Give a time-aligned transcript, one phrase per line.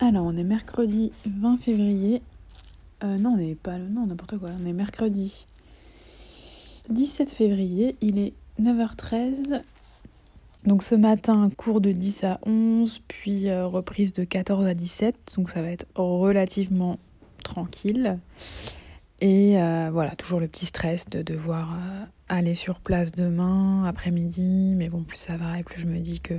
[0.00, 2.22] Alors, on est mercredi 20 février.
[3.04, 3.78] Euh, non, on n'est pas.
[3.78, 4.50] Non, n'importe quoi.
[4.62, 5.46] On est mercredi
[6.90, 7.96] 17 février.
[8.00, 9.62] Il est 9h13.
[10.64, 15.34] Donc, ce matin, cours de 10 à 11, puis euh, reprise de 14 à 17.
[15.36, 16.98] Donc, ça va être relativement
[17.42, 18.18] tranquille.
[19.20, 21.76] Et euh, voilà, toujours le petit stress de devoir
[22.28, 24.74] aller sur place demain, après-midi.
[24.76, 26.34] Mais bon, plus ça va et plus je me dis que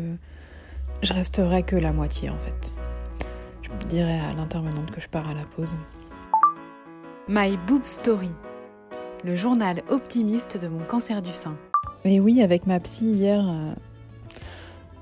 [1.02, 2.76] je resterai que la moitié en fait.
[3.82, 5.76] Je dirais à l'intervenante que je pars à la pause.
[7.28, 8.32] My Boob Story,
[9.24, 11.56] le journal optimiste de mon cancer du sein.
[12.06, 13.74] Et oui, avec ma psy hier, euh,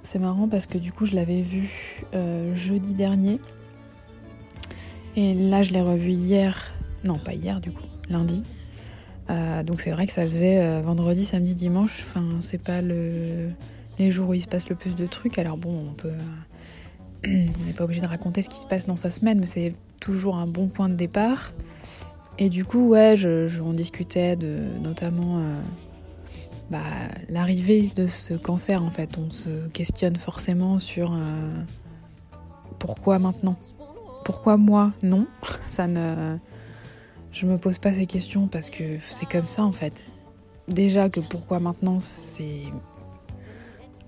[0.04, 3.40] c'est marrant parce que du coup je l'avais vu euh, jeudi dernier.
[5.16, 6.72] Et là je l'ai revu hier,
[7.04, 8.44] non pas hier du coup, lundi.
[9.30, 12.05] Euh, donc c'est vrai que ça faisait vendredi, samedi, dimanche.
[12.08, 13.49] Enfin, c'est pas le...
[13.99, 15.40] les jours où il se passe le plus de trucs.
[15.40, 16.13] Alors bon, on peut
[17.26, 19.74] on n'est pas obligé de raconter ce qui se passe dans sa semaine, mais c'est
[20.00, 21.52] toujours un bon point de départ.
[22.38, 23.16] Et du coup, ouais,
[23.63, 25.62] on discutait de notamment euh,
[26.72, 26.80] bah,
[27.30, 29.18] l'arrivée de ce cancer en fait.
[29.18, 31.18] On se questionne forcément sur euh,
[32.80, 33.58] pourquoi maintenant?
[34.26, 35.28] Pourquoi moi Non,
[35.68, 36.38] ça ne.
[37.32, 40.06] Je me pose pas ces questions parce que c'est comme ça en fait.
[40.68, 42.63] Déjà que pourquoi maintenant, c'est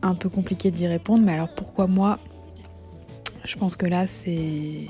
[0.02, 2.20] un peu compliqué d'y répondre, mais alors pourquoi moi
[3.46, 4.88] je pense que là, c'est.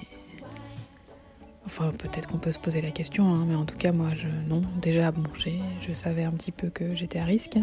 [1.66, 4.28] Enfin, peut-être qu'on peut se poser la question, hein, mais en tout cas, moi, je
[4.50, 4.62] non.
[4.82, 7.58] Déjà, bon, je savais un petit peu que j'étais à risque.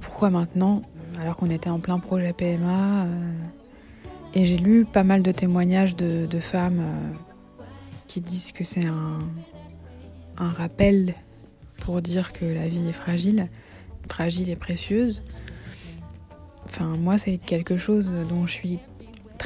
[0.00, 0.82] Pourquoi maintenant
[1.20, 3.04] Alors qu'on était en plein projet PMA.
[3.04, 3.32] Euh,
[4.34, 7.64] et j'ai lu pas mal de témoignages de, femmes euh,
[8.06, 9.18] qui disent que c'est un,
[10.38, 11.14] un rappel
[11.78, 13.48] pour dire que la vie est fragile,
[14.08, 15.22] fragile et précieuse.
[16.64, 18.78] Enfin, moi, c'est quelque chose dont je suis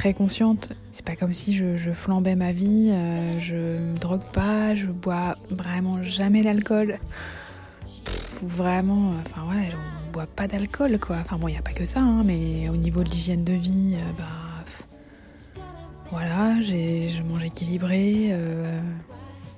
[0.05, 0.69] très consciente.
[0.91, 5.35] C'est pas comme si je, flambais ma vie, euh, je me drogue pas, je bois
[5.49, 6.99] vraiment jamais d'alcool.
[8.43, 11.15] Vraiment, enfin ouais, on boit pas d'alcool quoi.
[11.21, 13.53] Enfin bon, il n'y a pas que ça, hein, mais au niveau de l'hygiène de
[13.53, 15.61] vie, euh, bah.
[16.11, 18.79] voilà, je mange équilibré, euh,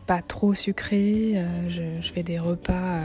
[0.05, 3.01] pas trop sucré, je, fais des repas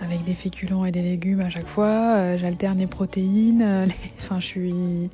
[0.00, 2.36] avec des féculents et des légumes à chaque fois.
[2.36, 3.86] J'alterne les protéines.
[4.18, 5.10] Enfin, je suis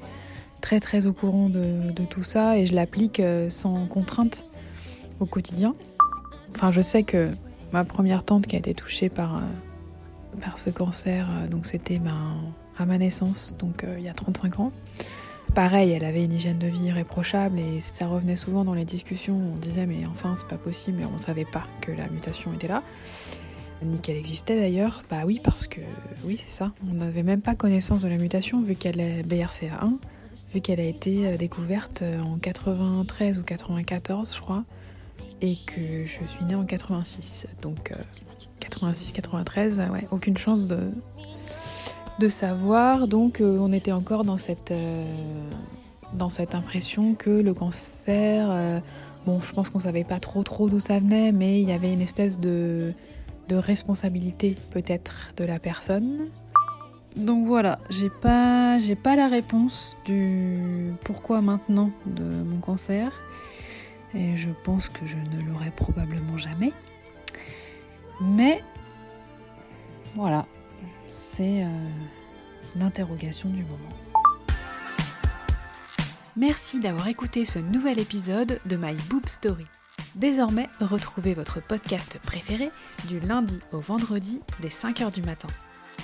[0.65, 4.45] très très au courant de, tout ça et je l'applique euh, sans contrainte
[5.21, 5.75] au quotidien.
[6.55, 7.29] Enfin, je sais que
[7.75, 9.41] ma première tante qui a été touchée par, euh,
[10.41, 12.01] par ce cancer, euh, donc c'était
[12.79, 14.73] à ma naissance, donc il y a 35 ans.
[15.55, 19.39] Pareil, elle avait une hygiène de vie irréprochable et ça revenait souvent dans les discussions.
[19.55, 22.69] On disait mais enfin c'est pas possible, mais on savait pas que la mutation était
[22.69, 22.83] là,
[23.83, 25.05] ni qu'elle existait d'ailleurs.
[25.11, 25.81] Bah oui parce que
[26.25, 26.73] oui c'est ça.
[26.91, 29.99] On n'avait même pas connaissance de la mutation vu qu'elle est BRCA1
[30.53, 34.65] vu qu'elle a été euh, découverte euh, en 93 ou 94, je crois,
[35.41, 37.47] et que je suis née en 86.
[37.63, 37.93] Donc
[38.61, 40.91] 86-93, euh, ouais, aucune chance de,
[42.19, 43.09] de savoir.
[43.09, 44.73] Donc on était encore dans cette,
[46.15, 48.83] dans cette impression que le cancer,
[49.27, 51.93] bon, je pense qu'on savait pas trop trop d'où ça venait, mais il y avait
[51.93, 52.93] une espèce de,
[53.49, 56.25] de responsabilité peut-être de la personne
[57.17, 63.13] donc voilà, j'ai pas, j'ai pas la réponse du pourquoi maintenant de mon cancer.
[64.15, 66.73] Et je pense que je ne l'aurai probablement jamais.
[68.21, 68.63] Mais
[70.15, 70.47] voilà,
[71.11, 71.69] c'est euh,
[72.77, 73.79] l'interrogation du moment.
[76.37, 79.67] Merci d'avoir écouté ce nouvel épisode de My Boob Story.
[80.17, 82.71] Désormais, retrouvez votre podcast préféré
[83.09, 85.49] du lundi au vendredi dès 5h du matin.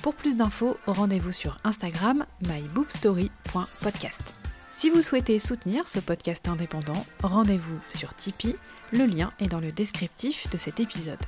[0.02, 4.34] Pour plus d'infos, rendez-vous sur Instagram myboobstory.podcast.
[4.72, 8.56] Si vous souhaitez soutenir ce podcast indépendant, rendez-vous sur Tipeee,
[8.92, 11.20] le lien est dans le descriptif de cet épisode.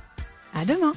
[0.55, 0.93] À demain!